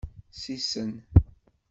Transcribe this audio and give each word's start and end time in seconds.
Sisen. 0.39 0.89